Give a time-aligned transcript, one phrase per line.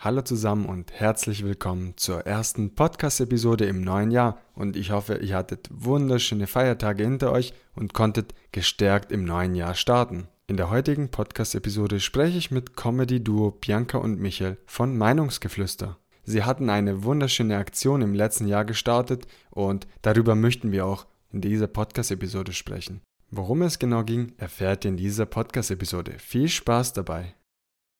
[0.00, 4.40] Hallo zusammen und herzlich willkommen zur ersten Podcast-Episode im neuen Jahr.
[4.54, 9.74] Und ich hoffe, ihr hattet wunderschöne Feiertage hinter euch und konntet gestärkt im neuen Jahr
[9.74, 10.28] starten.
[10.46, 15.98] In der heutigen Podcast-Episode spreche ich mit Comedy-Duo Bianca und Michael von Meinungsgeflüster.
[16.22, 21.40] Sie hatten eine wunderschöne Aktion im letzten Jahr gestartet und darüber möchten wir auch in
[21.40, 23.00] dieser Podcast-Episode sprechen.
[23.32, 26.14] Worum es genau ging, erfährt ihr in dieser Podcast-Episode.
[26.18, 27.34] Viel Spaß dabei!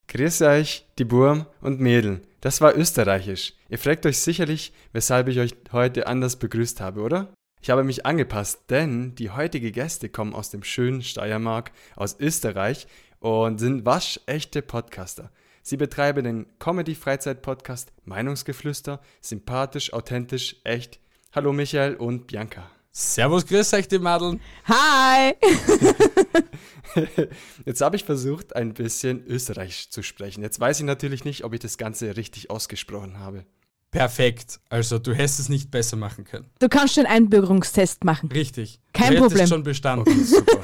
[0.09, 2.23] Grüß euch, die Burm und Mädel.
[2.41, 3.53] Das war österreichisch.
[3.69, 7.29] Ihr fragt euch sicherlich, weshalb ich euch heute anders begrüßt habe, oder?
[7.61, 12.87] Ich habe mich angepasst, denn die heutigen Gäste kommen aus dem schönen Steiermark, aus Österreich
[13.21, 15.31] und sind waschechte Podcaster.
[15.63, 21.01] Sie betreiben den Comedy-Freizeit-Podcast Meinungsgeflüster, sympathisch, authentisch, echt.
[21.35, 22.71] Hallo Michael und Bianca.
[22.93, 24.41] Servus, grüß euch, die Madeln.
[24.65, 25.35] Hi!
[27.65, 30.43] Jetzt habe ich versucht, ein bisschen Österreichisch zu sprechen.
[30.43, 33.45] Jetzt weiß ich natürlich nicht, ob ich das Ganze richtig ausgesprochen habe.
[33.91, 34.61] Perfekt.
[34.69, 36.47] Also, du hättest es nicht besser machen können.
[36.59, 38.31] Du kannst den Einbürgerungstest machen.
[38.31, 38.81] Richtig.
[38.93, 39.39] Kein du Problem.
[39.39, 40.07] hättest schon bestanden.
[40.07, 40.61] Okay, super.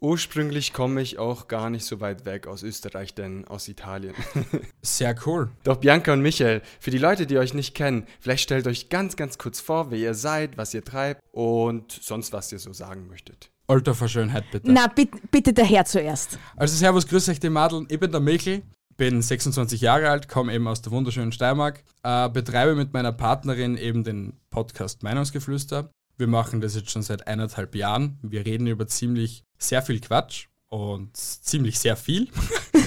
[0.00, 4.14] Ursprünglich komme ich auch gar nicht so weit weg aus Österreich, denn aus Italien.
[4.82, 5.50] Sehr cool.
[5.64, 9.16] Doch Bianca und Michael, für die Leute, die euch nicht kennen, vielleicht stellt euch ganz,
[9.16, 13.08] ganz kurz vor, wer ihr seid, was ihr treibt und sonst, was ihr so sagen
[13.08, 13.50] möchtet.
[13.68, 14.72] Alter Verschönheit, bitte.
[14.72, 16.38] Na, bitte, bitte der Herr zuerst.
[16.56, 17.86] Also, Servus, grüß euch, die Madeln.
[17.90, 18.62] Ich bin der Michel,
[18.96, 23.76] bin 26 Jahre alt, komme eben aus der wunderschönen Steiermark, äh, betreibe mit meiner Partnerin
[23.76, 25.90] eben den Podcast Meinungsgeflüster.
[26.16, 28.18] Wir machen das jetzt schon seit eineinhalb Jahren.
[28.22, 32.28] Wir reden über ziemlich sehr viel Quatsch und ziemlich sehr viel.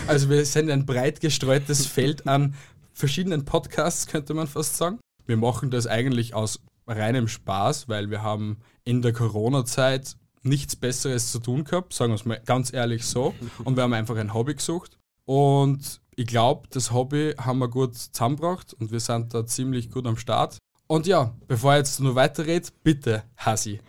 [0.07, 2.55] Also wir sind ein breit gestreutes Feld an
[2.91, 4.99] verschiedenen Podcasts, könnte man fast sagen.
[5.27, 11.31] Wir machen das eigentlich aus reinem Spaß, weil wir haben in der Corona-Zeit nichts Besseres
[11.31, 13.33] zu tun gehabt, sagen wir es mal ganz ehrlich so.
[13.63, 14.97] Und wir haben einfach ein Hobby gesucht.
[15.25, 20.05] Und ich glaube, das Hobby haben wir gut zusammengebracht und wir sind da ziemlich gut
[20.07, 20.57] am Start.
[20.87, 23.79] Und ja, bevor ich jetzt nur weiterrede, bitte, Hasi,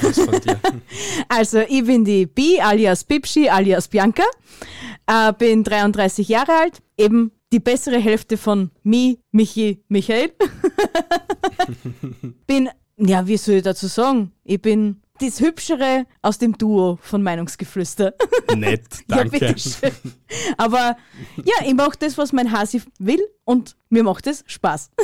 [0.00, 0.60] was von dir.
[1.28, 4.22] Also, ich bin die Bi, alias Bibschi, alias Bianca.
[5.08, 6.80] Äh, bin 33 Jahre alt.
[6.96, 10.32] Eben die bessere Hälfte von Mi, Michi, Michael.
[12.46, 14.30] bin, ja, wie soll ich dazu sagen?
[14.44, 18.14] Ich bin das Hübschere aus dem Duo von Meinungsgeflüster.
[18.56, 19.38] Nett, Ja, danke.
[19.38, 19.92] bitteschön.
[20.56, 20.96] Aber
[21.44, 24.90] ja, ich mache das, was mein Hasi will und mir macht es Spaß.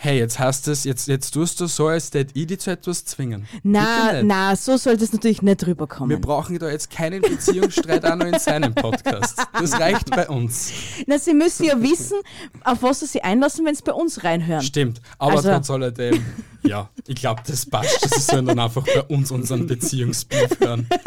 [0.00, 3.04] hey, jetzt hast es, jetzt, jetzt tust du so, als hätte ich dich zu etwas
[3.04, 3.48] zwingen.
[3.64, 6.20] Na, na, so sollte es natürlich nicht Wir rüberkommen.
[6.20, 9.40] brauchen da jetzt keinen Beziehungsstreit auch noch in seinem Podcast.
[9.58, 10.70] Das reicht bei uns.
[11.08, 12.16] Na, sie müssen ja wissen,
[12.62, 14.62] auf was sie sich einlassen, wenn sie bei uns reinhören.
[14.62, 15.00] Stimmt.
[15.18, 16.24] Aber Also- trotz alledem,
[16.62, 18.08] ja, ich glaube, das passt.
[18.14, 20.88] Sie sollen dann einfach bei uns unseren Beziehungsbeef hören.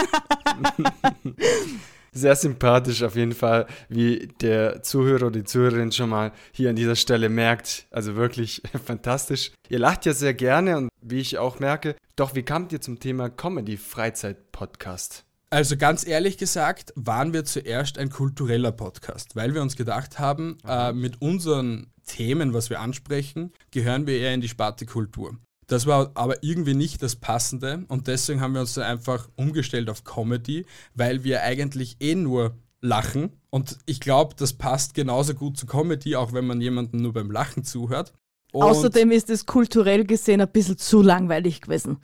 [2.14, 6.76] Sehr sympathisch auf jeden Fall, wie der Zuhörer oder die Zuhörerin schon mal hier an
[6.76, 7.88] dieser Stelle merkt.
[7.90, 9.52] Also wirklich fantastisch.
[9.70, 13.00] Ihr lacht ja sehr gerne und wie ich auch merke, doch wie kamt ihr zum
[13.00, 15.24] Thema Comedy-Freizeit-Podcast?
[15.50, 20.58] Also ganz ehrlich gesagt, waren wir zuerst ein kultureller Podcast, weil wir uns gedacht haben,
[20.68, 25.38] äh, mit unseren Themen, was wir ansprechen, gehören wir eher in die Sparte Kultur.
[25.72, 29.90] Das war aber irgendwie nicht das Passende und deswegen haben wir uns dann einfach umgestellt
[29.90, 30.66] auf Comedy,
[30.96, 36.18] weil wir eigentlich eh nur lachen und ich glaube, das passt genauso gut zu Comedy,
[36.18, 38.12] auch wenn man jemandem nur beim Lachen zuhört.
[38.52, 42.00] Und Außerdem ist es kulturell gesehen ein bisschen zu langweilig gewesen.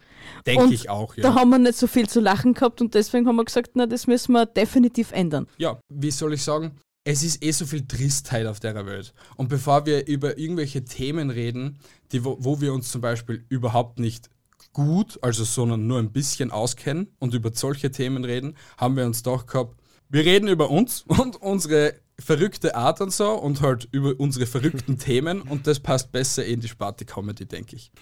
[0.45, 1.23] denke ich auch, ja.
[1.23, 3.85] Da haben wir nicht so viel zu lachen gehabt und deswegen haben wir gesagt, na,
[3.85, 5.45] das müssen wir definitiv ändern.
[5.57, 6.72] ja, wie soll ich sagen,
[7.07, 9.13] es ist eh so viel Tristheit auf der Welt.
[9.38, 11.79] Und bevor wir über irgendwelche Themen reden,
[12.12, 14.29] die, wo, wo wir uns zum Beispiel überhaupt nicht
[14.73, 19.23] gut, also sondern nur ein bisschen auskennen und über solche Themen reden, haben wir uns
[19.23, 19.79] doch gehabt,
[20.09, 24.97] wir reden über uns und unsere verrückte Art und so und halt über unsere verrückten
[25.00, 27.91] Themen und das passt besser in die Sparte Comedy, denke ich.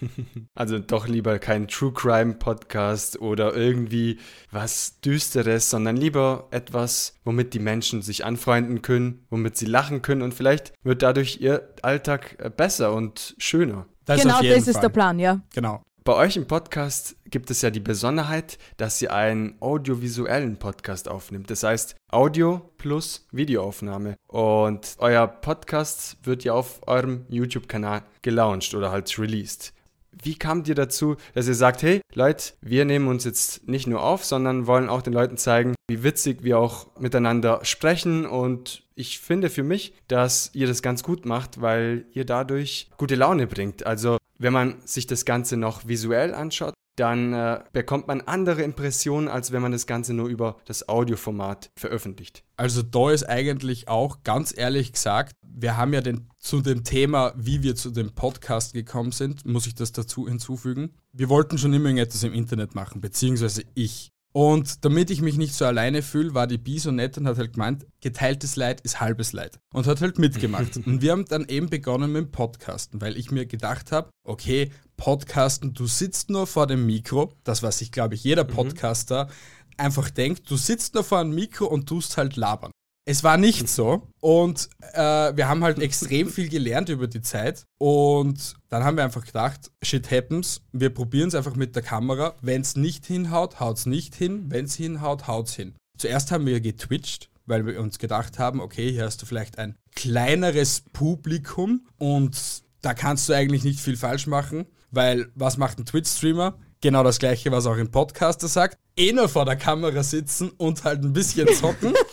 [0.54, 4.18] Also doch lieber kein True Crime Podcast oder irgendwie
[4.50, 10.22] was Düsteres, sondern lieber etwas, womit die Menschen sich anfreunden können, womit sie lachen können
[10.22, 13.86] und vielleicht wird dadurch ihr Alltag äh, besser und schöner.
[14.06, 14.82] Das genau das ist Fall.
[14.82, 15.40] der Plan, ja.
[15.54, 15.82] Genau.
[16.06, 21.50] Bei euch im Podcast gibt es ja die Besonderheit, dass ihr einen audiovisuellen Podcast aufnimmt.
[21.50, 24.14] Das heißt Audio plus Videoaufnahme.
[24.28, 29.72] Und euer Podcast wird ja auf eurem YouTube-Kanal gelauncht oder halt released.
[30.22, 34.02] Wie kamt ihr dazu, dass ihr sagt, hey Leute, wir nehmen uns jetzt nicht nur
[34.02, 39.20] auf, sondern wollen auch den Leuten zeigen, wie witzig wir auch miteinander sprechen und ich
[39.20, 43.84] finde für mich, dass ihr das ganz gut macht, weil ihr dadurch gute Laune bringt.
[43.86, 49.28] Also wenn man sich das Ganze noch visuell anschaut, dann äh, bekommt man andere Impressionen,
[49.28, 52.42] als wenn man das Ganze nur über das Audioformat veröffentlicht.
[52.56, 57.32] Also da ist eigentlich auch ganz ehrlich gesagt, wir haben ja den, zu dem Thema,
[57.36, 60.94] wie wir zu dem Podcast gekommen sind, muss ich das dazu hinzufügen.
[61.12, 64.10] Wir wollten schon immer irgendetwas im Internet machen, beziehungsweise ich.
[64.36, 67.38] Und damit ich mich nicht so alleine fühle, war die Bi so nett und hat
[67.38, 69.58] halt gemeint, geteiltes Leid ist halbes Leid.
[69.72, 70.76] Und hat halt mitgemacht.
[70.86, 74.72] und wir haben dann eben begonnen mit dem Podcasten, weil ich mir gedacht habe, okay,
[74.98, 79.30] Podcasten, du sitzt nur vor dem Mikro, das was sich, glaube ich, jeder Podcaster
[79.78, 82.72] einfach denkt, du sitzt nur vor einem Mikro und tust halt labern.
[83.08, 84.98] Es war nicht so und äh,
[85.36, 89.70] wir haben halt extrem viel gelernt über die Zeit und dann haben wir einfach gedacht,
[89.80, 92.34] shit happens, wir probieren es einfach mit der Kamera.
[92.42, 94.46] Wenn es nicht hinhaut, haut es nicht hin.
[94.48, 95.76] Wenn es hinhaut, haut es hin.
[95.96, 99.76] Zuerst haben wir getwitcht, weil wir uns gedacht haben, okay, hier hast du vielleicht ein
[99.94, 102.36] kleineres Publikum und
[102.82, 106.58] da kannst du eigentlich nicht viel falsch machen, weil was macht ein Twitch-Streamer?
[106.80, 108.78] Genau das gleiche, was auch ein Podcaster sagt.
[108.96, 111.94] Eh nur vor der Kamera sitzen und halt ein bisschen zocken.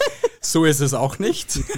[0.45, 1.59] so ist es auch nicht.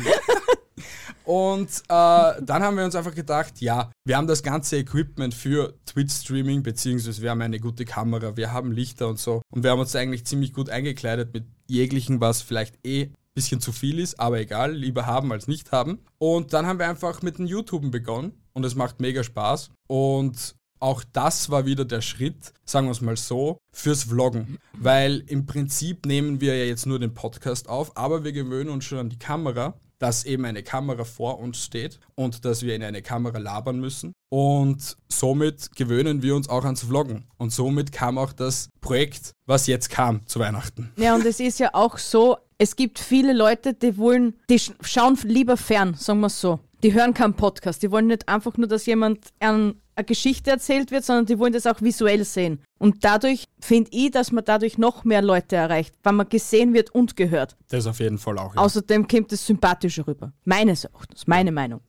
[1.25, 5.73] Und äh, dann haben wir uns einfach gedacht, ja, wir haben das ganze Equipment für
[5.87, 9.41] Twitch-Streaming, beziehungsweise wir haben eine gute Kamera, wir haben Lichter und so.
[9.51, 13.59] Und wir haben uns eigentlich ziemlich gut eingekleidet mit jeglichen, was vielleicht eh ein bisschen
[13.59, 15.99] zu viel ist, aber egal, lieber haben als nicht haben.
[16.19, 19.71] Und dann haben wir einfach mit dem YouTuben begonnen und es macht mega Spaß.
[19.87, 24.57] Und auch das war wieder der Schritt, sagen wir es mal so, fürs Vloggen.
[24.73, 28.85] Weil im Prinzip nehmen wir ja jetzt nur den Podcast auf, aber wir gewöhnen uns
[28.85, 32.83] schon an die Kamera, dass eben eine Kamera vor uns steht und dass wir in
[32.83, 34.11] eine Kamera labern müssen.
[34.29, 37.25] Und somit gewöhnen wir uns auch ans Vloggen.
[37.37, 40.91] Und somit kam auch das Projekt, was jetzt kam zu Weihnachten.
[40.97, 44.73] Ja, und es ist ja auch so, es gibt viele Leute, die wollen, die sch-
[44.81, 46.59] schauen lieber fern, sagen wir es so.
[46.83, 47.81] Die hören keinen Podcast.
[47.81, 51.53] Die wollen nicht einfach nur, dass jemand ein, eine Geschichte erzählt wird, sondern die wollen
[51.53, 52.59] das auch visuell sehen.
[52.77, 56.93] Und dadurch finde ich, dass man dadurch noch mehr Leute erreicht, weil man gesehen wird
[56.93, 57.55] und gehört.
[57.69, 58.53] Das auf jeden Fall auch.
[58.55, 58.61] Ja.
[58.61, 60.33] Außerdem kommt es sympathischer rüber.
[60.43, 61.81] Meines Erachtens, meine Meinung.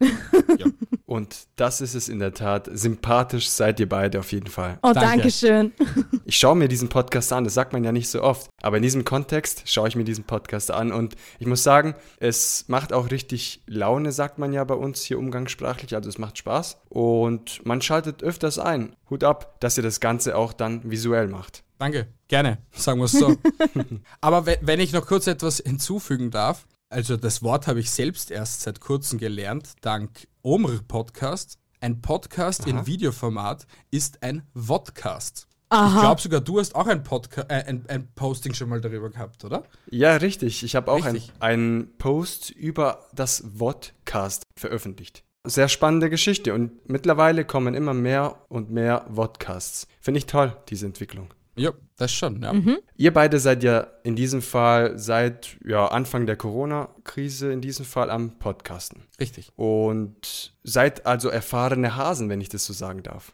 [1.07, 2.69] Und das ist es in der Tat.
[2.73, 4.79] Sympathisch seid ihr beide auf jeden Fall.
[4.83, 5.01] Oh, Danke.
[5.01, 5.73] danke schön.
[6.29, 8.51] Ich schaue mir diesen Podcast an, das sagt man ja nicht so oft.
[8.61, 12.65] Aber in diesem Kontext schaue ich mir diesen Podcast an und ich muss sagen, es
[12.67, 15.95] macht auch richtig Laune, sagt man ja bei uns hier umgangssprachlich.
[15.95, 18.95] Also es macht Spaß und man schaltet öfters ein.
[19.09, 21.65] Hut ab, dass ihr das Ganze auch dann visuell macht.
[21.79, 23.37] Danke, gerne, sagen wir es so.
[24.21, 28.31] Aber we- wenn ich noch kurz etwas hinzufügen darf, also das Wort habe ich selbst
[28.31, 31.59] erst seit kurzem gelernt, dank Omr Podcast.
[31.81, 35.47] Ein Podcast in Videoformat ist ein Vodcast.
[35.49, 36.01] Ich Aha.
[36.01, 39.45] glaube sogar, du hast auch ein, Podca äh, ein, ein Posting schon mal darüber gehabt,
[39.45, 39.65] oder?
[39.91, 40.63] Ja, richtig.
[40.63, 41.05] Ich habe auch
[41.41, 45.23] einen Post über das Vodcast veröffentlicht.
[45.47, 49.87] Sehr spannende Geschichte und mittlerweile kommen immer mehr und mehr Vodcasts.
[50.01, 51.29] Finde ich toll, diese Entwicklung.
[51.57, 52.53] Ja, das schon, ja.
[52.97, 58.11] Ihr beide seid ja in diesem Fall seit ja, Anfang der Corona-Krise in diesem Fall
[58.11, 59.05] am Podcasten.
[59.19, 59.53] Richtig.
[59.57, 63.33] Und seid also erfahrene Hasen, wenn ich das so sagen darf.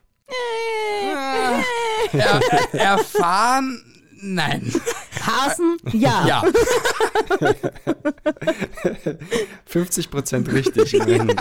[2.12, 2.40] Er,
[2.72, 4.01] erfahren?
[4.22, 4.72] Nein.
[5.20, 5.76] Hasen?
[5.92, 6.26] Ja.
[6.26, 6.42] Ja,
[9.70, 10.94] 50% richtig.
[10.94, 11.36] immerhin.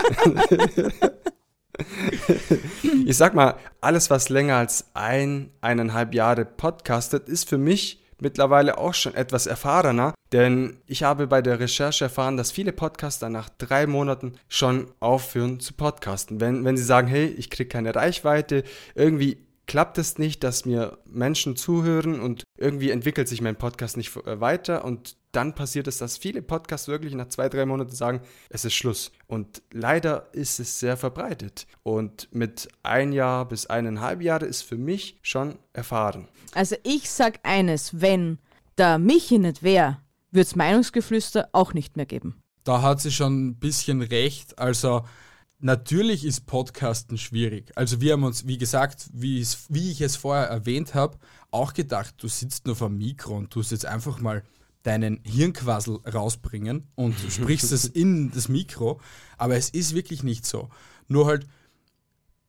[3.06, 8.78] ich sag mal, alles, was länger als ein, eineinhalb Jahre podcastet, ist für mich mittlerweile
[8.78, 13.48] auch schon etwas erfahrener, denn ich habe bei der Recherche erfahren, dass viele Podcaster nach
[13.48, 16.40] drei Monaten schon aufhören zu podcasten.
[16.40, 20.98] Wenn, wenn sie sagen, hey, ich kriege keine Reichweite, irgendwie klappt es nicht, dass mir
[21.06, 25.98] Menschen zuhören und irgendwie entwickelt sich mein Podcast nicht äh, weiter und dann passiert es,
[25.98, 29.12] dass viele Podcasts wirklich nach zwei, drei Monaten sagen, es ist Schluss.
[29.26, 31.66] Und leider ist es sehr verbreitet.
[31.82, 36.28] Und mit ein Jahr bis eineinhalb Jahre ist für mich schon erfahren.
[36.54, 38.38] Also ich sag eines, wenn
[38.76, 40.02] der Michi nicht wäre,
[40.32, 42.36] würde es Meinungsgeflüster auch nicht mehr geben.
[42.64, 44.58] da hat sie schon ein bisschen recht.
[44.58, 45.04] Also
[45.62, 47.72] natürlich ist Podcasten schwierig.
[47.76, 51.18] Also wir haben uns, wie gesagt, wie, ich es vorher erwähnt habe,
[51.50, 54.42] auch gedacht, du sitzt nur vor dem Mikro und tust jetzt einfach mal
[54.82, 59.00] deinen Hirnquassel rausbringen und sprichst es in das Mikro.
[59.38, 60.68] Aber es ist wirklich nicht so.
[61.08, 61.46] Nur halt,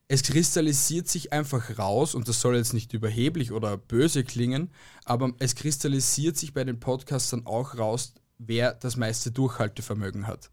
[0.08, 4.70] es kristallisiert sich einfach raus, und das soll jetzt nicht überheblich oder böse klingen,
[5.04, 10.50] aber es kristallisiert sich bei den Podcastern auch raus, wer das meiste Durchhaltevermögen hat.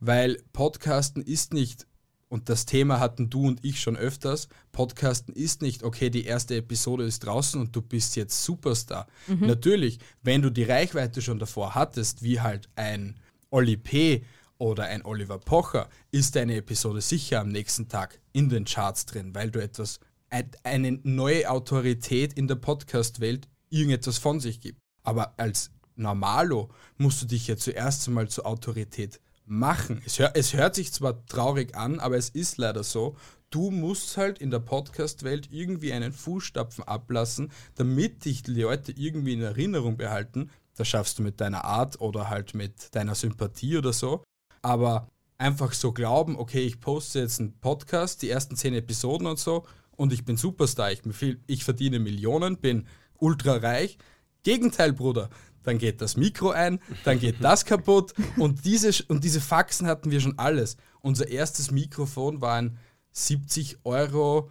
[0.00, 1.86] Weil Podcasten ist nicht,
[2.34, 6.56] und das Thema hatten du und ich schon öfters, Podcasten ist nicht, okay, die erste
[6.56, 9.06] Episode ist draußen und du bist jetzt Superstar.
[9.46, 14.24] Natürlich, wenn du die Reichweite schon davor hattest, wie halt ein Oli P.
[14.58, 19.32] oder ein Oliver Pocher, ist deine Episode sicher am nächsten Tag in den Charts drin,
[19.32, 20.00] weil du etwas
[20.64, 24.80] eine neue Autorität in der Podcast-Welt irgendetwas von sich gibt.
[25.04, 30.02] Aber als Normalo musst du dich ja zuerst einmal zur Autorität machen.
[30.06, 33.16] Es, hör, es hört sich zwar traurig an, aber es ist leider so.
[33.50, 39.34] Du musst halt in der Podcast-Welt irgendwie einen Fußstapfen ablassen, damit dich die Leute irgendwie
[39.34, 40.50] in Erinnerung behalten.
[40.76, 44.24] Das schaffst du mit deiner Art oder halt mit deiner Sympathie oder so.
[44.62, 45.08] Aber
[45.38, 49.64] einfach so glauben, okay, ich poste jetzt einen Podcast, die ersten zehn Episoden und so,
[49.96, 51.02] und ich bin Superstar, ich,
[51.46, 52.86] ich verdiene Millionen, bin
[53.18, 53.98] ultra reich.
[54.42, 55.30] Gegenteil, Bruder
[55.64, 60.10] dann geht das Mikro ein, dann geht das kaputt und diese, und diese Faxen hatten
[60.10, 60.76] wir schon alles.
[61.00, 62.78] Unser erstes Mikrofon war ein
[63.12, 64.50] 70 Euro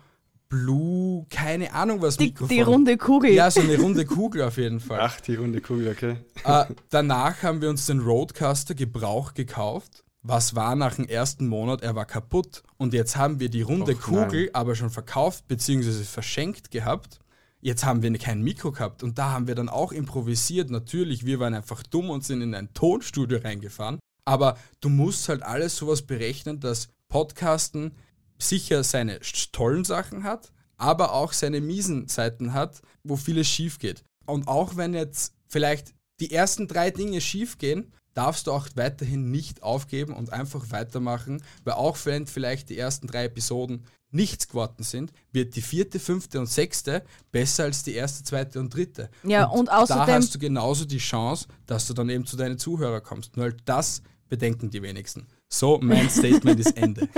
[0.50, 2.55] Blue, keine Ahnung was die, Mikrofon.
[2.55, 3.32] Die runde Kugel.
[3.32, 5.00] Ja, so eine runde Kugel auf jeden Fall.
[5.01, 6.17] Ach, die runde Kugel, okay.
[6.43, 10.03] Äh, danach haben wir uns den Roadcaster Gebrauch gekauft.
[10.22, 11.82] Was war nach dem ersten Monat?
[11.82, 12.63] Er war kaputt.
[12.77, 14.50] Und jetzt haben wir die runde Och, Kugel nein.
[14.55, 16.03] aber schon verkauft bzw.
[16.03, 17.20] verschenkt gehabt.
[17.63, 20.70] Jetzt haben wir kein Mikro gehabt und da haben wir dann auch improvisiert.
[20.70, 24.00] Natürlich, wir waren einfach dumm und sind in ein Tonstudio reingefahren.
[24.25, 27.96] Aber du musst halt alles sowas berechnen, dass Podcasten
[28.38, 29.22] sicher seine
[29.53, 34.03] tollen Sachen hat, aber auch seine miesen Seiten hat, wo vieles schief geht.
[34.25, 39.32] Und auch wenn jetzt vielleicht die ersten drei Dinge schief gehen, darfst du auch weiterhin
[39.32, 44.84] nicht aufgeben und einfach weitermachen, weil auch wenn vielleicht die ersten drei Episoden nichts geworden
[44.84, 49.10] sind, wird die vierte, fünfte und sechste besser als die erste, zweite und dritte.
[49.24, 50.05] Ja, und, und außerdem.
[50.05, 53.36] Da hast du genauso die Chance, dass du dann eben zu deinen Zuhörern kommst.
[53.36, 55.27] Nur halt das bedenken die wenigsten.
[55.50, 57.10] So, mein Statement ist Ende.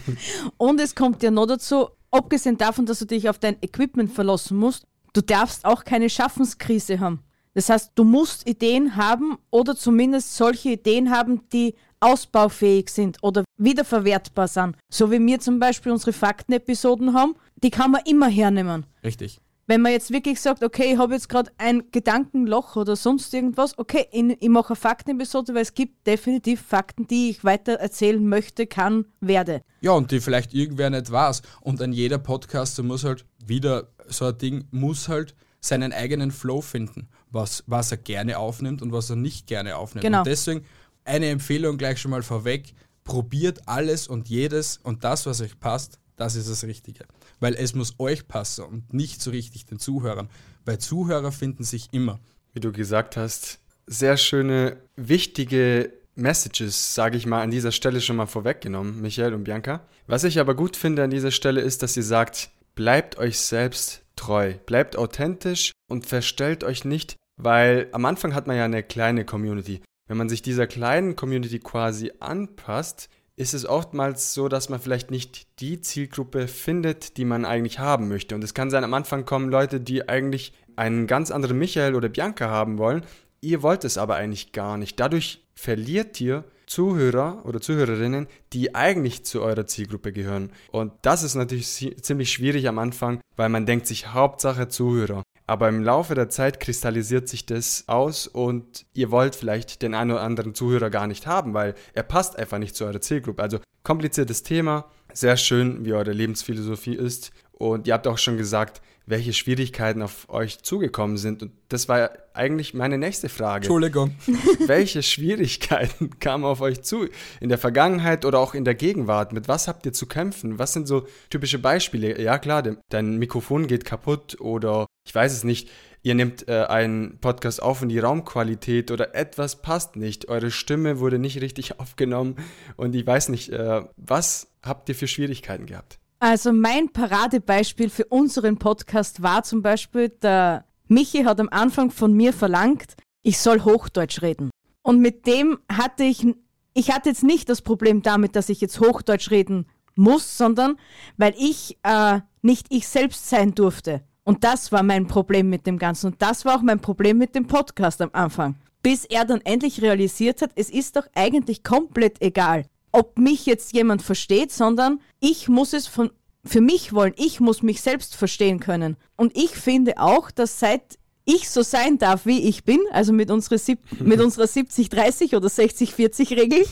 [0.56, 4.56] und es kommt ja noch dazu, abgesehen davon, dass du dich auf dein Equipment verlassen
[4.56, 7.22] musst, du darfst auch keine Schaffenskrise haben.
[7.58, 13.42] Das heißt, du musst Ideen haben oder zumindest solche Ideen haben, die ausbaufähig sind oder
[13.56, 14.76] wiederverwertbar sind.
[14.92, 18.86] So wie wir zum Beispiel unsere Faktenepisoden haben, die kann man immer hernehmen.
[19.02, 19.40] Richtig.
[19.66, 23.76] Wenn man jetzt wirklich sagt, okay, ich habe jetzt gerade ein Gedankenloch oder sonst irgendwas,
[23.76, 28.24] okay, ich, ich mache eine Faktenepisode, weil es gibt definitiv Fakten, die ich weiter erzählen
[28.24, 29.62] möchte, kann, werde.
[29.80, 31.42] Ja, und die vielleicht irgendwer nicht weiß.
[31.60, 36.60] Und an jeder Podcaster muss halt wieder so ein Ding, muss halt seinen eigenen Flow
[36.60, 40.02] finden, was, was er gerne aufnimmt und was er nicht gerne aufnimmt.
[40.02, 40.18] Genau.
[40.18, 40.64] Und deswegen
[41.04, 42.74] eine Empfehlung gleich schon mal vorweg,
[43.04, 47.06] probiert alles und jedes und das, was euch passt, das ist das Richtige.
[47.40, 50.28] Weil es muss euch passen und nicht so richtig den Zuhörern,
[50.64, 52.20] weil Zuhörer finden sich immer.
[52.52, 58.16] Wie du gesagt hast, sehr schöne, wichtige Messages, sage ich mal, an dieser Stelle schon
[58.16, 59.80] mal vorweggenommen, Michael und Bianca.
[60.06, 64.02] Was ich aber gut finde an dieser Stelle ist, dass ihr sagt, bleibt euch selbst
[64.18, 69.24] treu, bleibt authentisch und verstellt euch nicht, weil am Anfang hat man ja eine kleine
[69.24, 69.80] Community.
[70.08, 75.10] Wenn man sich dieser kleinen Community quasi anpasst, ist es oftmals so, dass man vielleicht
[75.10, 78.34] nicht die Zielgruppe findet, die man eigentlich haben möchte.
[78.34, 82.08] Und es kann sein, am Anfang kommen Leute, die eigentlich einen ganz anderen Michael oder
[82.08, 83.02] Bianca haben wollen.
[83.40, 84.98] Ihr wollt es aber eigentlich gar nicht.
[84.98, 90.52] Dadurch verliert ihr Zuhörer oder Zuhörerinnen, die eigentlich zu eurer Zielgruppe gehören.
[90.70, 91.66] Und das ist natürlich
[92.02, 95.22] ziemlich schwierig am Anfang, weil man denkt sich Hauptsache Zuhörer.
[95.46, 100.10] Aber im Laufe der Zeit kristallisiert sich das aus und ihr wollt vielleicht den einen
[100.10, 103.42] oder anderen Zuhörer gar nicht haben, weil er passt einfach nicht zu eurer Zielgruppe.
[103.42, 104.84] Also kompliziertes Thema,
[105.14, 107.30] sehr schön, wie eure Lebensphilosophie ist.
[107.58, 111.42] Und ihr habt auch schon gesagt, welche Schwierigkeiten auf euch zugekommen sind.
[111.42, 113.64] Und das war eigentlich meine nächste Frage.
[113.64, 114.14] Entschuldigung.
[114.66, 117.08] Welche Schwierigkeiten kamen auf euch zu
[117.40, 119.32] in der Vergangenheit oder auch in der Gegenwart?
[119.32, 120.58] Mit was habt ihr zu kämpfen?
[120.58, 122.20] Was sind so typische Beispiele?
[122.20, 125.70] Ja klar, dein Mikrofon geht kaputt oder ich weiß es nicht.
[126.02, 130.28] Ihr nehmt äh, einen Podcast auf und die Raumqualität oder etwas passt nicht.
[130.28, 132.36] Eure Stimme wurde nicht richtig aufgenommen
[132.76, 135.98] und ich weiß nicht, äh, was habt ihr für Schwierigkeiten gehabt?
[136.20, 142.12] Also mein Paradebeispiel für unseren Podcast war zum Beispiel, der Michi hat am Anfang von
[142.12, 144.50] mir verlangt, ich soll Hochdeutsch reden.
[144.82, 146.26] Und mit dem hatte ich,
[146.74, 150.76] ich hatte jetzt nicht das Problem damit, dass ich jetzt Hochdeutsch reden muss, sondern
[151.18, 154.02] weil ich äh, nicht ich selbst sein durfte.
[154.24, 156.12] Und das war mein Problem mit dem Ganzen.
[156.12, 158.56] Und das war auch mein Problem mit dem Podcast am Anfang.
[158.82, 163.72] Bis er dann endlich realisiert hat, es ist doch eigentlich komplett egal, ob mich jetzt
[163.72, 166.10] jemand versteht, sondern ich muss es von,
[166.44, 167.14] für mich wollen.
[167.16, 168.96] Ich muss mich selbst verstehen können.
[169.16, 173.30] Und ich finde auch, dass seit ich so sein darf, wie ich bin, also mit
[173.30, 173.60] unserer,
[174.00, 176.60] mit unserer 70-30 oder 60-40-Regel,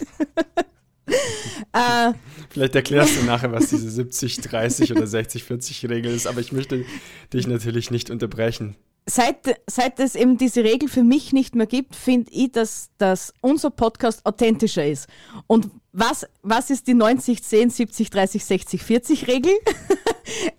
[1.06, 2.12] äh,
[2.48, 6.86] Vielleicht erklärst du nachher, was diese 70-30 oder 60-40-Regel ist, aber ich möchte
[7.32, 8.76] dich natürlich nicht unterbrechen
[9.08, 13.32] seit, seit es eben diese Regel für mich nicht mehr gibt, finde ich, dass, dass
[13.40, 15.08] unser Podcast authentischer ist.
[15.46, 19.52] Und was, was ist die 90, 10, 70, 30, 60, 40 Regel?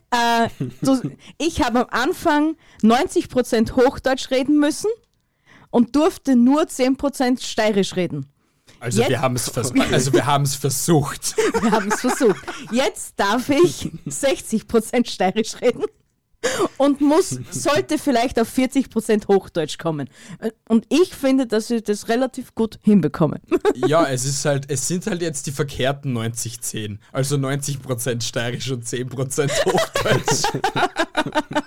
[0.09, 0.47] Äh,
[0.81, 1.01] du,
[1.37, 4.89] ich habe am Anfang 90% Hochdeutsch reden müssen
[5.69, 8.25] und durfte nur 10% Steirisch reden.
[8.79, 11.35] Also Jetzt- wir haben es vers also wir haben es versucht.
[11.61, 12.41] Wir haben es versucht.
[12.71, 15.83] Jetzt darf ich 60% Steirisch reden
[16.77, 20.09] und muss, sollte vielleicht auf 40% Hochdeutsch kommen.
[20.67, 23.39] Und ich finde, dass ich das relativ gut hinbekomme.
[23.87, 26.97] Ja, es ist halt, es sind halt jetzt die verkehrten 90-10.
[27.11, 30.43] Also 90% steirisch und 10% Hochdeutsch.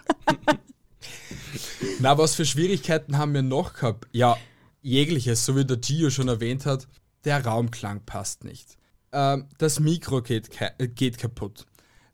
[2.01, 4.09] Na, was für Schwierigkeiten haben wir noch gehabt?
[4.13, 4.37] Ja,
[4.83, 6.89] jegliches, so wie der Gio schon erwähnt hat,
[7.25, 8.77] der Raumklang passt nicht.
[9.13, 10.51] Ähm, das Mikro geht,
[10.95, 11.67] geht kaputt.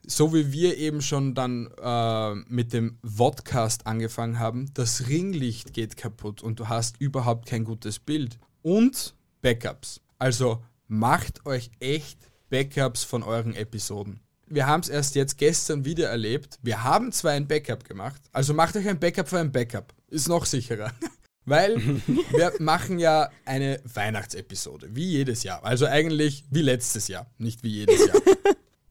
[0.09, 5.97] So wie wir eben schon dann äh, mit dem Vodcast angefangen haben, das Ringlicht geht
[5.97, 8.39] kaputt und du hast überhaupt kein gutes Bild.
[8.63, 10.01] Und Backups.
[10.19, 12.19] Also macht euch echt
[12.51, 14.21] Backups von euren Episoden.
[14.49, 16.61] Wir haben es erst jetzt gestern wieder erlebt.
[16.63, 19.93] Wir haben zwar ein Backup gemacht, also macht euch ein Backup für ein Backup.
[20.09, 20.93] Ist noch sicherer.
[21.45, 25.65] Weil wir machen ja eine Weihnachtsepisode, wie jedes Jahr.
[25.65, 28.21] Also eigentlich wie letztes Jahr, nicht wie jedes Jahr.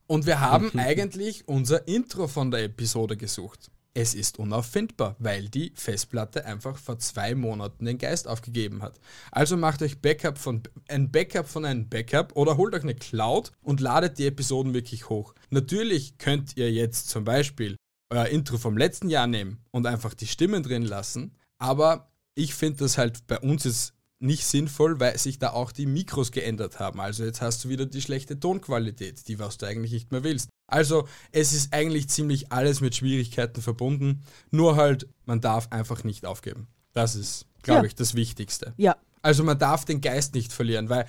[0.08, 3.72] Und wir haben eigentlich unser Intro von der Episode gesucht.
[3.98, 9.00] Es ist unauffindbar, weil die Festplatte einfach vor zwei Monaten den Geist aufgegeben hat.
[9.32, 13.54] Also macht euch Backup von, ein Backup von einem Backup oder holt euch eine Cloud
[13.64, 15.34] und ladet die Episoden wirklich hoch.
[15.50, 17.78] Natürlich könnt ihr jetzt zum Beispiel
[18.10, 22.80] euer Intro vom letzten Jahr nehmen und einfach die Stimmen drin lassen, aber ich finde
[22.80, 27.00] das halt bei uns ist nicht sinnvoll, weil sich da auch die Mikros geändert haben.
[27.02, 30.50] Also jetzt hast du wieder die schlechte Tonqualität, die was du eigentlich nicht mehr willst.
[30.68, 36.26] Also es ist eigentlich ziemlich alles mit Schwierigkeiten verbunden, nur halt man darf einfach nicht
[36.26, 36.68] aufgeben.
[36.94, 37.86] Das ist, glaube Ja.
[37.88, 38.74] ich, das Wichtigste.
[38.78, 41.06] Ja, Also man darf den Geist nicht verlieren, weil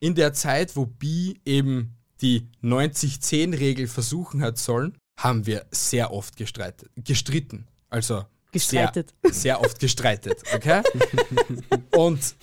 [0.00, 6.36] in der Zeit, wo Bi eben die 90-10-Regel versuchen hat sollen, haben wir sehr oft
[6.36, 7.66] gestritten.
[7.90, 9.14] Also Gestreitet.
[9.22, 10.82] Sehr, sehr oft gestreitet, okay?
[11.96, 12.34] Und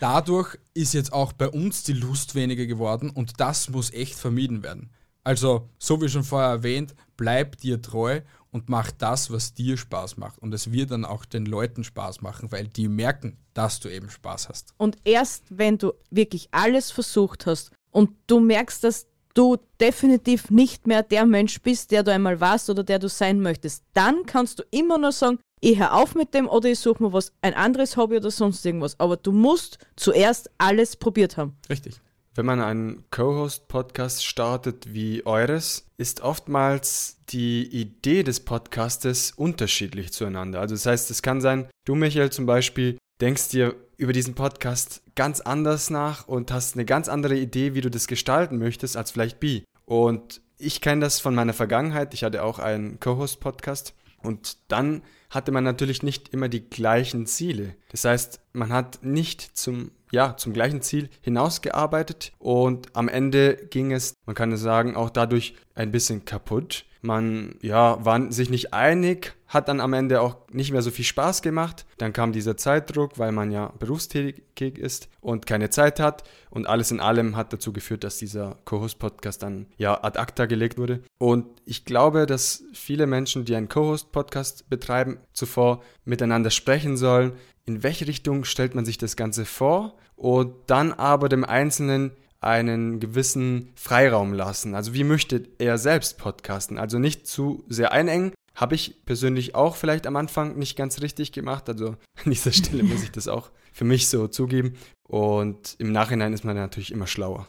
[0.00, 4.62] dadurch ist jetzt auch bei uns die Lust weniger geworden und das muss echt vermieden
[4.62, 4.90] werden.
[5.22, 10.16] Also, so wie schon vorher erwähnt, bleib dir treu und mach das, was dir Spaß
[10.16, 10.38] macht.
[10.38, 14.10] Und es wird dann auch den Leuten Spaß machen, weil die merken, dass du eben
[14.10, 14.72] Spaß hast.
[14.78, 19.06] Und erst wenn du wirklich alles versucht hast und du merkst, dass
[19.38, 23.40] du definitiv nicht mehr der Mensch bist, der du einmal warst oder der du sein
[23.40, 27.02] möchtest, dann kannst du immer nur sagen, ich hör auf mit dem oder ich suche
[27.02, 28.98] mir was, ein anderes Hobby oder sonst irgendwas.
[28.98, 31.56] Aber du musst zuerst alles probiert haben.
[31.70, 32.00] Richtig.
[32.34, 40.60] Wenn man einen Co-Host-Podcast startet wie eures, ist oftmals die Idee des Podcastes unterschiedlich zueinander.
[40.60, 45.02] Also das heißt, es kann sein, du Michael zum Beispiel denkst dir über diesen Podcast
[45.16, 49.10] ganz anders nach und hast eine ganz andere Idee, wie du das gestalten möchtest, als
[49.10, 49.64] vielleicht Bi.
[49.84, 52.14] Und ich kenne das von meiner Vergangenheit.
[52.14, 57.74] Ich hatte auch einen Co-Host-Podcast und dann hatte man natürlich nicht immer die gleichen Ziele.
[57.90, 63.92] Das heißt, man hat nicht zum, ja, zum gleichen Ziel hinausgearbeitet und am Ende ging
[63.92, 66.86] es, man kann sagen, auch dadurch ein bisschen kaputt.
[67.00, 71.04] Man ja, war sich nicht einig, hat dann am Ende auch nicht mehr so viel
[71.04, 71.86] Spaß gemacht.
[71.96, 76.24] Dann kam dieser Zeitdruck, weil man ja berufstätig ist und keine Zeit hat.
[76.50, 80.76] Und alles in allem hat dazu geführt, dass dieser Co-Host-Podcast dann ja ad acta gelegt
[80.76, 81.00] wurde.
[81.18, 87.32] Und ich glaube, dass viele Menschen, die einen Co-Host-Podcast betreiben, zuvor miteinander sprechen sollen.
[87.64, 89.94] In welche Richtung stellt man sich das Ganze vor?
[90.16, 94.74] Und dann aber dem Einzelnen einen gewissen Freiraum lassen.
[94.74, 96.78] Also wie möchte er selbst podcasten?
[96.78, 98.32] Also nicht zu sehr einengen.
[98.54, 101.68] Habe ich persönlich auch vielleicht am Anfang nicht ganz richtig gemacht.
[101.68, 104.74] Also an dieser Stelle muss ich das auch für mich so zugeben.
[105.08, 107.48] Und im Nachhinein ist man natürlich immer schlauer.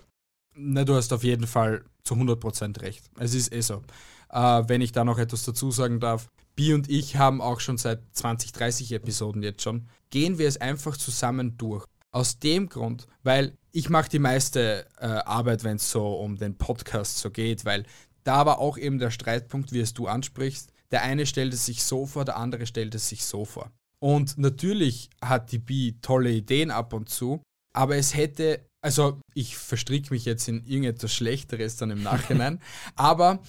[0.56, 3.10] Na, du hast auf jeden Fall zu 100% recht.
[3.18, 3.84] Es ist eh so.
[4.32, 7.78] Äh, wenn ich da noch etwas dazu sagen darf, Bi und ich haben auch schon
[7.78, 11.86] seit 20, 30 Episoden jetzt schon, gehen wir es einfach zusammen durch.
[12.12, 16.58] Aus dem Grund, weil ich mache die meiste äh, Arbeit, wenn es so um den
[16.58, 17.86] Podcast so geht, weil
[18.24, 20.72] da war auch eben der Streitpunkt, wie es du ansprichst.
[20.92, 23.72] Der eine stellt es sich so vor, der andere stellt es sich so vor.
[24.00, 27.44] Und natürlich hat die Bi tolle Ideen ab und zu,
[27.74, 32.62] aber es hätte, also ich verstricke mich jetzt in irgendetwas Schlechteres dann im Nachhinein,
[32.96, 33.40] aber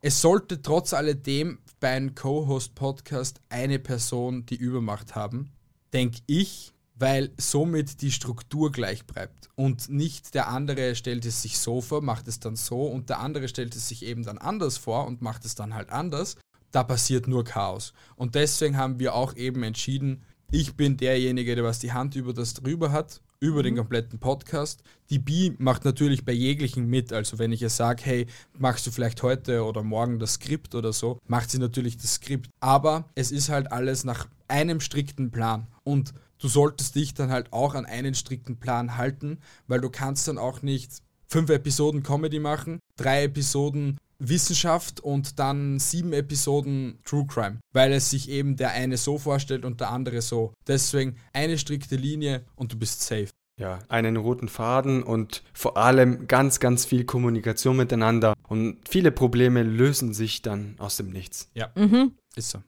[0.00, 5.52] es sollte trotz alledem bei einem Co-Host-Podcast eine Person die Übermacht haben,
[5.92, 11.58] denke ich, weil somit die Struktur gleich bleibt und nicht der andere stellt es sich
[11.58, 14.76] so vor, macht es dann so und der andere stellt es sich eben dann anders
[14.76, 16.36] vor und macht es dann halt anders.
[16.72, 17.94] Da passiert nur Chaos.
[18.14, 22.32] Und deswegen haben wir auch eben entschieden, ich bin derjenige, der was die Hand über
[22.32, 24.82] das drüber hat, über den kompletten Podcast.
[25.08, 27.12] Die Bi macht natürlich bei jeglichen mit.
[27.12, 28.26] Also wenn ich ihr sage, hey,
[28.58, 32.50] machst du vielleicht heute oder morgen das Skript oder so, macht sie natürlich das Skript.
[32.60, 35.66] Aber es ist halt alles nach einem strikten Plan.
[35.82, 40.26] Und du solltest dich dann halt auch an einen strikten Plan halten, weil du kannst
[40.28, 40.90] dann auch nicht
[41.28, 48.10] fünf Episoden Comedy machen, drei Episoden Wissenschaft und dann sieben Episoden True Crime, weil es
[48.10, 50.52] sich eben der eine so vorstellt und der andere so.
[50.66, 53.28] Deswegen eine strikte Linie und du bist safe.
[53.58, 59.62] Ja, einen roten Faden und vor allem ganz, ganz viel Kommunikation miteinander und viele Probleme
[59.62, 61.50] lösen sich dann aus dem Nichts.
[61.54, 62.12] Ja, Mhm.
[62.36, 62.58] ist so.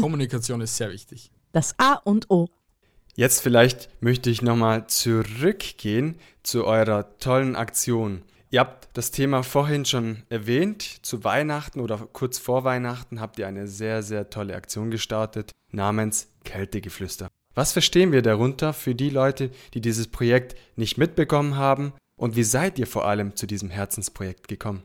[0.00, 1.30] Kommunikation ist sehr wichtig.
[1.52, 2.48] Das A und O.
[3.14, 8.22] Jetzt vielleicht möchte ich nochmal zurückgehen zu eurer tollen Aktion.
[8.50, 10.82] Ihr habt das Thema vorhin schon erwähnt.
[11.02, 16.28] Zu Weihnachten oder kurz vor Weihnachten habt ihr eine sehr, sehr tolle Aktion gestartet namens
[16.44, 17.28] Kältegeflüster.
[17.54, 21.92] Was verstehen wir darunter für die Leute, die dieses Projekt nicht mitbekommen haben?
[22.16, 24.82] Und wie seid ihr vor allem zu diesem Herzensprojekt gekommen?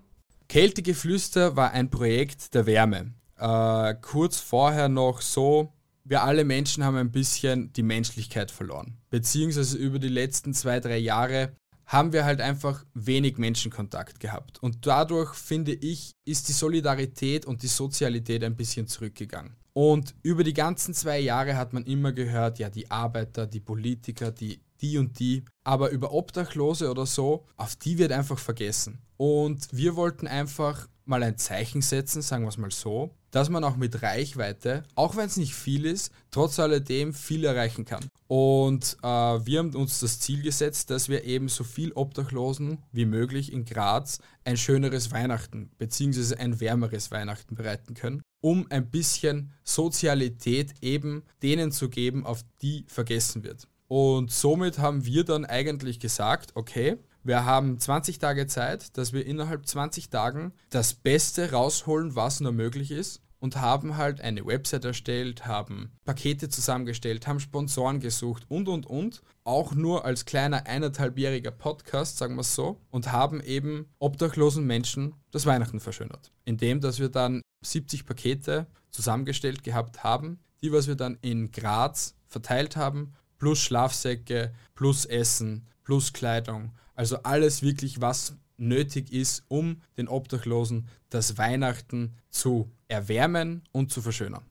[0.49, 3.13] Kältegeflüster war ein Projekt der Wärme.
[3.37, 5.71] Äh, kurz vorher noch so,
[6.03, 8.97] wir alle Menschen haben ein bisschen die Menschlichkeit verloren.
[9.09, 11.53] Beziehungsweise über die letzten zwei, drei Jahre
[11.85, 14.61] haben wir halt einfach wenig Menschenkontakt gehabt.
[14.61, 19.55] Und dadurch, finde ich, ist die Solidarität und die Sozialität ein bisschen zurückgegangen.
[19.73, 24.31] Und über die ganzen zwei Jahre hat man immer gehört, ja, die Arbeiter, die Politiker,
[24.31, 25.43] die, die und die.
[25.63, 29.01] Aber über Obdachlose oder so, auf die wird einfach vergessen.
[29.17, 33.63] Und wir wollten einfach mal ein Zeichen setzen, sagen wir es mal so, dass man
[33.63, 38.05] auch mit Reichweite, auch wenn es nicht viel ist, trotz alledem viel erreichen kann.
[38.27, 43.05] Und äh, wir haben uns das Ziel gesetzt, dass wir eben so viel Obdachlosen wie
[43.05, 46.35] möglich in Graz ein schöneres Weihnachten bzw.
[46.35, 52.85] ein wärmeres Weihnachten bereiten können, um ein bisschen Sozialität eben denen zu geben, auf die
[52.87, 53.67] vergessen wird.
[53.87, 59.25] Und somit haben wir dann eigentlich gesagt, okay, wir haben 20 Tage Zeit, dass wir
[59.25, 63.22] innerhalb 20 Tagen das Beste rausholen, was nur möglich ist.
[63.43, 69.21] Und haben halt eine Website erstellt, haben Pakete zusammengestellt, haben Sponsoren gesucht und und und.
[69.43, 72.79] Auch nur als kleiner eineinhalbjähriger Podcast, sagen wir es so.
[72.89, 76.31] Und haben eben obdachlosen Menschen das Weihnachten verschönert.
[76.45, 82.15] Indem, dass wir dann 70 Pakete zusammengestellt gehabt haben, die, was wir dann in Graz
[82.27, 86.71] verteilt haben, plus Schlafsäcke, plus Essen, plus Kleidung.
[86.95, 94.01] Also alles wirklich, was nötig ist, um den Obdachlosen das Weihnachten zu erwärmen und zu
[94.01, 94.43] verschönern.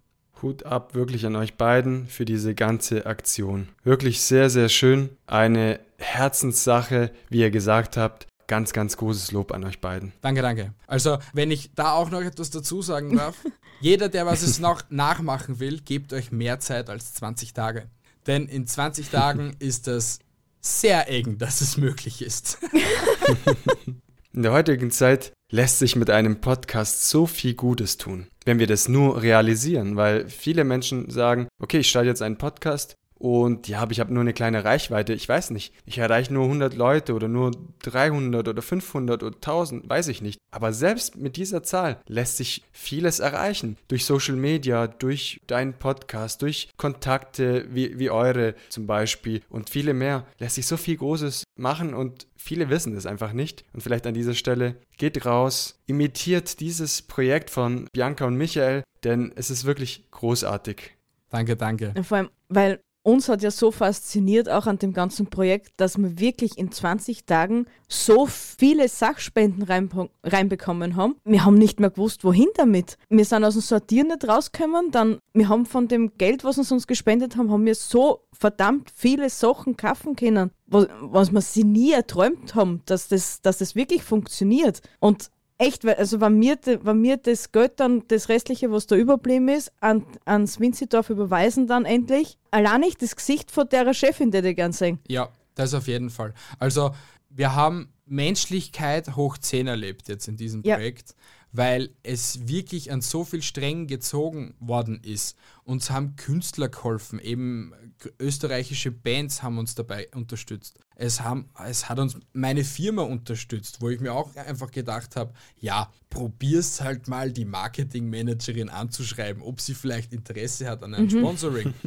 [0.43, 3.69] Hut ab wirklich an euch beiden für diese ganze Aktion.
[3.85, 5.11] Wirklich sehr, sehr schön.
[5.27, 8.27] Eine Herzenssache, wie ihr gesagt habt.
[8.49, 10.13] Ganz, ganz großes Lob an euch beiden.
[10.21, 10.75] Danke, danke.
[10.87, 13.37] Also, wenn ich da auch noch etwas dazu sagen darf,
[13.81, 17.89] jeder, der was es noch nachmachen will, gebt euch mehr Zeit als 20 Tage.
[18.27, 20.19] Denn in 20 Tagen ist das
[20.65, 22.59] sehr eng, dass es möglich ist.
[24.33, 28.67] In der heutigen Zeit lässt sich mit einem Podcast so viel Gutes tun, wenn wir
[28.67, 33.79] das nur realisieren, weil viele Menschen sagen, okay, ich starte jetzt einen Podcast und ja,
[33.79, 37.15] aber ich habe nur eine kleine Reichweite, ich weiß nicht, ich erreiche nur 100 Leute
[37.15, 37.53] oder nur
[37.85, 40.41] 300 oder 500 oder 1000, weiß ich nicht.
[40.51, 43.77] Aber selbst mit dieser Zahl lässt sich vieles erreichen.
[43.87, 49.95] Durch Social Media, durch deinen Podcast, durch Kontakte wie, wie eure zum Beispiel und viele
[49.95, 53.65] mehr lässt sich so viel Großes machen und viele wissen es einfach nicht.
[53.73, 59.31] Und vielleicht an dieser Stelle geht raus, imitiert dieses Projekt von Bianca und Michael, denn
[59.37, 60.97] es ist wirklich großartig.
[61.31, 61.95] Danke, danke.
[62.03, 66.19] Vor allem, weil uns hat ja so fasziniert auch an dem ganzen Projekt, dass wir
[66.19, 69.91] wirklich in 20 Tagen so viele Sachspenden rein,
[70.23, 71.17] reinbekommen haben.
[71.25, 72.97] Wir haben nicht mehr gewusst, wohin damit.
[73.09, 76.71] Wir sind aus dem Sortieren nicht rausgekommen, dann wir haben von dem Geld, was uns
[76.71, 81.65] uns gespendet haben, haben wir so verdammt viele Sachen kaufen können, was, was wir sie
[81.65, 84.81] nie erträumt haben, dass das, dass das wirklich funktioniert.
[85.01, 85.31] Und
[85.63, 89.49] echt, weil- also wenn mir, wenn mir das Geld dann, das Restliche, was da überblieben
[89.49, 94.39] ist, an, ans Winzidorf überweisen dann endlich, allein nicht das Gesicht von der Chefin, die
[94.39, 94.99] ich gern sehen.
[95.09, 96.35] Ja, das auf jeden Fall.
[96.59, 96.91] Also,
[97.31, 100.77] wir haben Menschlichkeit hoch 10 erlebt jetzt in diesem Ja.
[100.77, 101.15] Projekt,
[101.53, 105.37] weil es wirklich an so viel Strängen gezogen worden ist.
[105.65, 107.73] Uns haben Künstler geholfen, eben
[108.19, 110.79] österreichische Bands haben uns dabei unterstützt.
[110.97, 115.35] Es, haben, es hat uns meine Firma unterstützt, wo ich mir auch einfach gedacht habe,
[115.61, 121.75] ja, probier's halt mal die Marketingmanagerin anzuschreiben, ob sie vielleicht Interesse hat an einem Sponsoring.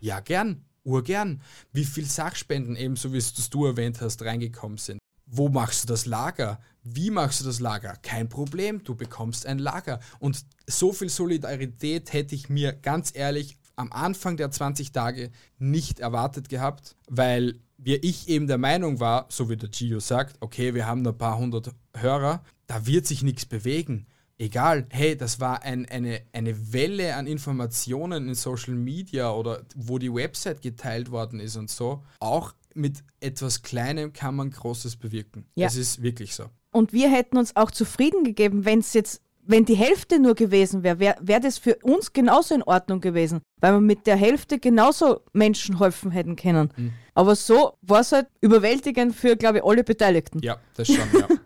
[0.00, 1.42] Ja, gern, urgern.
[1.72, 5.00] Wie viel Sachspenden, ebenso wie es du erwähnt hast, reingekommen sind.
[5.30, 6.58] Wo machst du das Lager?
[6.82, 7.96] Wie machst du das Lager?
[8.02, 10.00] Kein Problem, du bekommst ein Lager.
[10.18, 16.00] Und so viel Solidarität hätte ich mir ganz ehrlich am Anfang der 20 Tage nicht
[16.00, 20.74] erwartet gehabt, weil wir ich eben der Meinung war, so wie der Gio sagt, okay,
[20.74, 24.06] wir haben nur ein paar hundert Hörer, da wird sich nichts bewegen.
[24.36, 29.98] Egal, hey, das war ein, eine, eine Welle an Informationen in Social Media oder wo
[29.98, 32.04] die Website geteilt worden ist und so.
[32.20, 35.46] Auch mit etwas Kleinem kann man Großes bewirken.
[35.54, 35.66] Ja.
[35.66, 36.44] Das ist wirklich so.
[36.70, 40.82] Und wir hätten uns auch zufrieden gegeben, wenn es jetzt, wenn die Hälfte nur gewesen
[40.82, 44.58] wäre, wäre wär das für uns genauso in Ordnung gewesen, weil wir mit der Hälfte
[44.58, 46.72] genauso Menschen helfen hätten können.
[46.76, 46.92] Mhm.
[47.14, 50.40] Aber so war es halt überwältigend für, glaube ich, alle Beteiligten.
[50.42, 51.28] Ja, das schon, ja.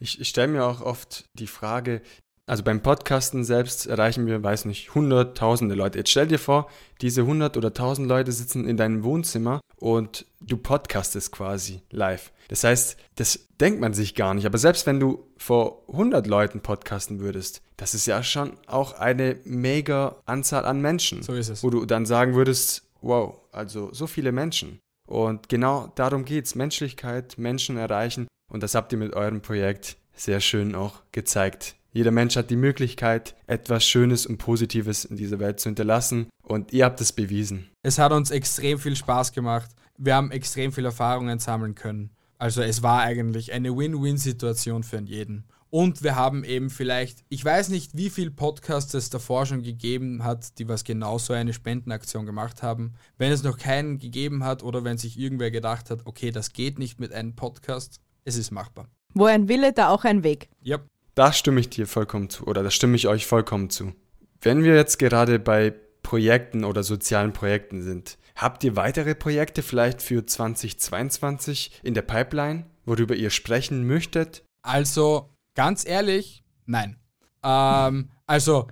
[0.00, 2.00] Ich, ich stelle mir auch oft die Frage,
[2.48, 5.98] also beim Podcasten selbst erreichen wir, weiß nicht, hunderttausende Leute.
[5.98, 6.68] Jetzt stell dir vor,
[7.02, 12.32] diese hundert oder tausend Leute sitzen in deinem Wohnzimmer und du podcastest quasi live.
[12.48, 14.46] Das heißt, das denkt man sich gar nicht.
[14.46, 19.36] Aber selbst wenn du vor 100 Leuten podcasten würdest, das ist ja schon auch eine
[19.44, 21.22] mega Anzahl an Menschen.
[21.22, 21.62] So ist es.
[21.62, 24.80] Wo du dann sagen würdest, wow, also so viele Menschen.
[25.06, 26.54] Und genau darum geht's.
[26.54, 28.26] Menschlichkeit, Menschen erreichen.
[28.50, 31.76] Und das habt ihr mit eurem Projekt sehr schön auch gezeigt.
[31.92, 36.28] Jeder Mensch hat die Möglichkeit, etwas Schönes und Positives in dieser Welt zu hinterlassen.
[36.42, 37.68] Und ihr habt es bewiesen.
[37.82, 39.70] Es hat uns extrem viel Spaß gemacht.
[39.96, 42.10] Wir haben extrem viel Erfahrungen sammeln können.
[42.38, 45.44] Also es war eigentlich eine Win-Win-Situation für jeden.
[45.70, 50.24] Und wir haben eben vielleicht, ich weiß nicht, wie viele Podcasts es davor schon gegeben
[50.24, 52.94] hat, die was genau so eine Spendenaktion gemacht haben.
[53.18, 56.78] Wenn es noch keinen gegeben hat oder wenn sich irgendwer gedacht hat, okay, das geht
[56.78, 58.88] nicht mit einem Podcast, es ist machbar.
[59.12, 60.48] Wo ein Wille, da auch ein Weg.
[60.62, 60.78] Ja,
[61.18, 63.92] Da stimme ich dir vollkommen zu oder da stimme ich euch vollkommen zu.
[64.40, 70.00] Wenn wir jetzt gerade bei Projekten oder sozialen Projekten sind, habt ihr weitere Projekte vielleicht
[70.00, 74.44] für 2022 in der Pipeline, worüber ihr sprechen möchtet?
[74.62, 77.00] also ganz ehrlich, nein.
[77.42, 78.68] Ähm, also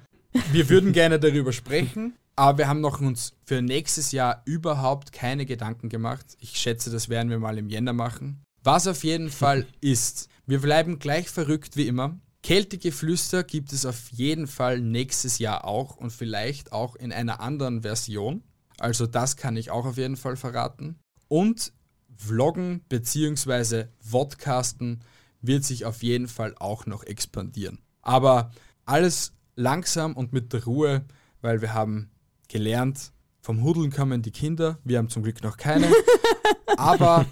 [0.52, 5.46] wir würden gerne darüber sprechen, aber wir haben noch uns für nächstes Jahr überhaupt keine
[5.46, 6.36] Gedanken gemacht.
[6.38, 8.44] Ich schätze, das werden wir mal im Jänner machen.
[8.62, 12.20] Was auf jeden Fall ist, wir bleiben gleich verrückt wie immer.
[12.46, 17.82] Kältegeflüster gibt es auf jeden Fall nächstes Jahr auch und vielleicht auch in einer anderen
[17.82, 18.44] Version.
[18.78, 20.96] Also das kann ich auch auf jeden Fall verraten.
[21.26, 21.72] Und
[22.16, 23.86] Vloggen bzw.
[23.98, 25.00] Vodcasten
[25.40, 27.80] wird sich auf jeden Fall auch noch expandieren.
[28.00, 28.52] Aber
[28.84, 31.04] alles langsam und mit der Ruhe,
[31.40, 32.12] weil wir haben
[32.46, 33.10] gelernt,
[33.42, 34.78] vom Hudeln kommen die Kinder.
[34.84, 35.90] Wir haben zum Glück noch keine.
[36.76, 37.26] Aber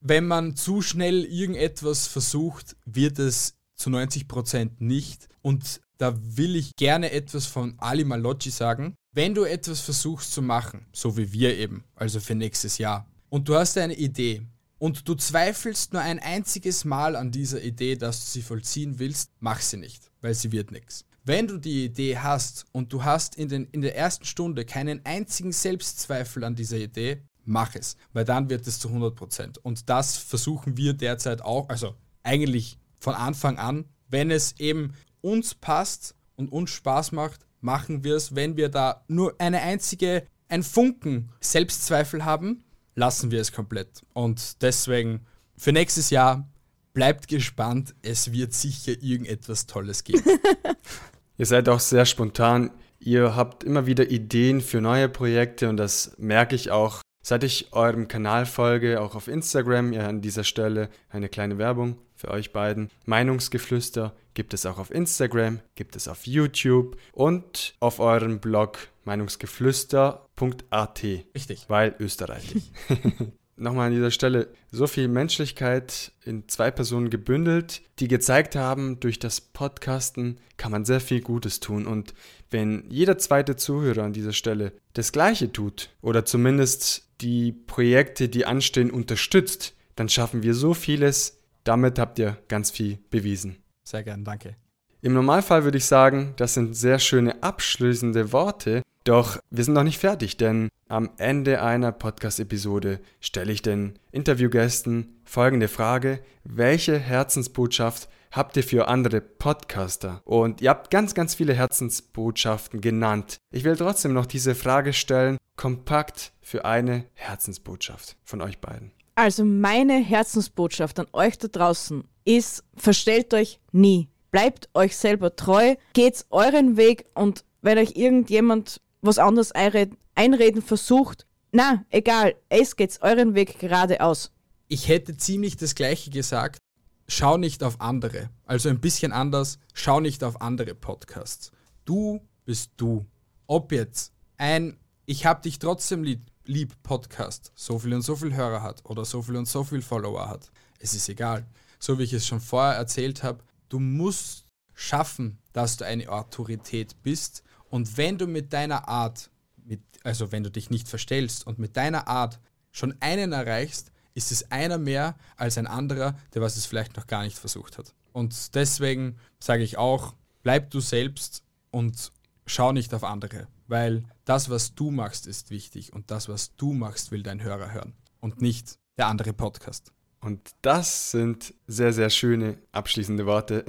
[0.00, 5.28] wenn man zu schnell irgendetwas versucht, wird es zu 90% nicht.
[5.40, 8.94] Und da will ich gerne etwas von Ali Malocci sagen.
[9.12, 13.48] Wenn du etwas versuchst zu machen, so wie wir eben, also für nächstes Jahr, und
[13.48, 14.42] du hast eine Idee
[14.78, 19.30] und du zweifelst nur ein einziges Mal an dieser Idee, dass du sie vollziehen willst,
[19.40, 21.04] mach sie nicht, weil sie wird nichts.
[21.24, 25.04] Wenn du die Idee hast und du hast in, den, in der ersten Stunde keinen
[25.04, 29.58] einzigen Selbstzweifel an dieser Idee, mach es, weil dann wird es zu 100%.
[29.58, 35.54] Und das versuchen wir derzeit auch, also eigentlich von Anfang an, wenn es eben uns
[35.54, 38.34] passt und uns Spaß macht, machen wir es.
[38.34, 44.02] Wenn wir da nur eine einzige, ein Funken Selbstzweifel haben, lassen wir es komplett.
[44.12, 46.48] Und deswegen für nächstes Jahr
[46.94, 50.24] bleibt gespannt, es wird sicher irgendetwas Tolles geben.
[51.38, 52.70] Ihr seid auch sehr spontan.
[52.98, 57.72] Ihr habt immer wieder Ideen für neue Projekte und das merke ich auch, seit ich
[57.72, 59.92] eurem Kanal folge, auch auf Instagram.
[59.92, 62.90] Ja, an dieser Stelle eine kleine Werbung für euch beiden.
[63.06, 71.02] Meinungsgeflüster gibt es auch auf Instagram, gibt es auf YouTube und auf eurem Blog meinungsgeflüster.at,
[71.02, 71.64] Richtig.
[71.68, 72.64] weil österreichisch.
[73.56, 79.18] Nochmal an dieser Stelle so viel Menschlichkeit in zwei Personen gebündelt, die gezeigt haben, durch
[79.18, 81.86] das Podcasten kann man sehr viel Gutes tun.
[81.86, 82.14] Und
[82.50, 88.46] wenn jeder zweite Zuhörer an dieser Stelle das Gleiche tut oder zumindest die Projekte, die
[88.46, 91.37] anstehen, unterstützt, dann schaffen wir so vieles.
[91.68, 93.58] Damit habt ihr ganz viel bewiesen.
[93.84, 94.56] Sehr gern, danke.
[95.02, 98.80] Im Normalfall würde ich sagen, das sind sehr schöne abschließende Worte.
[99.04, 105.20] Doch wir sind noch nicht fertig, denn am Ende einer Podcast-Episode stelle ich den Interviewgästen
[105.24, 106.20] folgende Frage.
[106.42, 110.22] Welche Herzensbotschaft habt ihr für andere Podcaster?
[110.24, 113.36] Und ihr habt ganz, ganz viele Herzensbotschaften genannt.
[113.50, 118.92] Ich will trotzdem noch diese Frage stellen, kompakt für eine Herzensbotschaft von euch beiden.
[119.18, 124.08] Also meine Herzensbotschaft an euch da draußen ist, verstellt euch nie.
[124.30, 130.62] Bleibt euch selber treu, geht's euren Weg und wenn euch irgendjemand was anderes einreden, einreden
[130.62, 134.30] versucht, na, egal, es geht's euren Weg geradeaus.
[134.68, 136.60] Ich hätte ziemlich das gleiche gesagt.
[137.08, 138.30] Schau nicht auf andere.
[138.44, 139.58] Also ein bisschen anders.
[139.74, 141.50] Schau nicht auf andere Podcasts.
[141.84, 143.04] Du bist du.
[143.48, 144.76] Ob jetzt ein
[145.06, 149.04] Ich hab dich trotzdem lieb, lieb Podcast so viel und so viel Hörer hat oder
[149.04, 150.50] so viel und so viel Follower hat.
[150.78, 151.46] Es ist egal.
[151.78, 157.02] So wie ich es schon vorher erzählt habe, du musst schaffen, dass du eine Autorität
[157.02, 157.42] bist.
[157.68, 159.30] Und wenn du mit deiner Art,
[159.62, 162.40] mit, also wenn du dich nicht verstellst und mit deiner Art
[162.72, 167.06] schon einen erreichst, ist es einer mehr als ein anderer, der was es vielleicht noch
[167.06, 167.94] gar nicht versucht hat.
[168.12, 172.10] Und deswegen sage ich auch, bleib du selbst und
[172.46, 176.72] schau nicht auf andere, weil das, was du machst, ist wichtig und das, was du
[176.72, 179.92] machst, will dein Hörer hören und nicht der andere Podcast.
[180.20, 183.64] Und das sind sehr, sehr schöne abschließende Worte.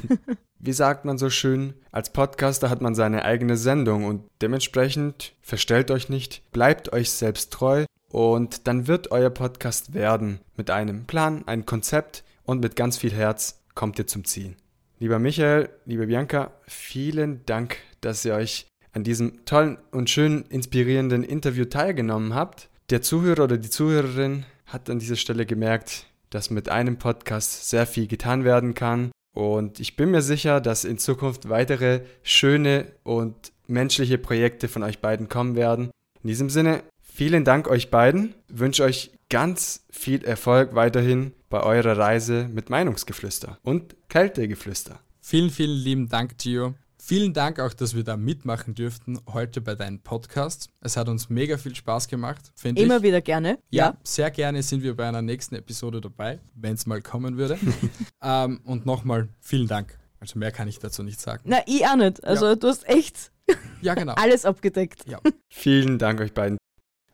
[0.60, 5.90] Wie sagt man so schön, als Podcaster hat man seine eigene Sendung und dementsprechend verstellt
[5.90, 11.46] euch nicht, bleibt euch selbst treu und dann wird euer Podcast werden mit einem Plan,
[11.46, 14.56] einem Konzept und mit ganz viel Herz kommt ihr zum Ziel.
[14.98, 21.24] Lieber Michael, liebe Bianca, vielen Dank, dass ihr euch an diesem tollen und schönen, inspirierenden
[21.24, 22.68] Interview teilgenommen habt.
[22.90, 27.86] Der Zuhörer oder die Zuhörerin hat an dieser Stelle gemerkt, dass mit einem Podcast sehr
[27.86, 29.10] viel getan werden kann.
[29.34, 35.00] Und ich bin mir sicher, dass in Zukunft weitere schöne und menschliche Projekte von euch
[35.00, 35.90] beiden kommen werden.
[36.22, 38.34] In diesem Sinne, vielen Dank euch beiden.
[38.48, 45.00] Ich wünsche euch ganz viel Erfolg weiterhin bei eurer Reise mit Meinungsgeflüster und Kältegeflüster.
[45.20, 46.74] Vielen, vielen lieben Dank, Gio.
[47.08, 50.68] Vielen Dank auch, dass wir da mitmachen dürften heute bei deinem Podcast.
[50.82, 52.86] Es hat uns mega viel Spaß gemacht, finde ich.
[52.86, 53.58] Immer wieder gerne.
[53.70, 57.38] Ja, ja, sehr gerne sind wir bei einer nächsten Episode dabei, wenn es mal kommen
[57.38, 57.58] würde.
[58.22, 59.98] ähm, und nochmal vielen Dank.
[60.20, 61.44] Also mehr kann ich dazu nicht sagen.
[61.46, 62.22] Na, ich auch nicht.
[62.24, 62.56] Also ja.
[62.56, 63.32] du hast echt
[63.80, 64.12] ja, genau.
[64.12, 65.08] alles abgedeckt.
[65.08, 65.18] Ja.
[65.48, 66.58] Vielen Dank euch beiden.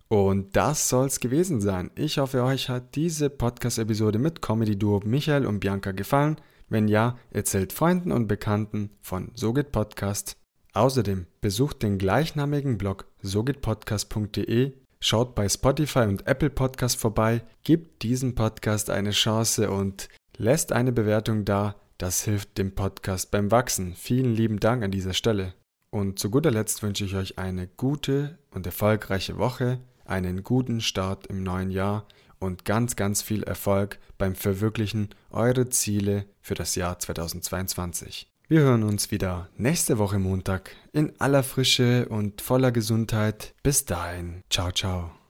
[0.08, 1.92] Und das soll's gewesen sein.
[1.94, 6.34] Ich hoffe, euch hat diese Podcast-Episode mit Comedy-Duo Michael und Bianca gefallen.
[6.74, 10.36] Wenn ja, erzählt Freunden und Bekannten von Sogit Podcast.
[10.72, 18.34] Außerdem besucht den gleichnamigen Blog sogitpodcast.de, schaut bei Spotify und Apple Podcast vorbei, gibt diesem
[18.34, 21.76] Podcast eine Chance und lässt eine Bewertung da.
[21.96, 23.94] Das hilft dem Podcast beim Wachsen.
[23.94, 25.54] Vielen lieben Dank an dieser Stelle.
[25.90, 31.28] Und zu guter Letzt wünsche ich euch eine gute und erfolgreiche Woche, einen guten Start
[31.28, 32.08] im neuen Jahr
[32.44, 38.28] und ganz, ganz viel Erfolg beim Verwirklichen eurer Ziele für das Jahr 2022.
[38.46, 43.54] Wir hören uns wieder nächste Woche Montag in aller Frische und voller Gesundheit.
[43.62, 45.23] Bis dahin, ciao, ciao.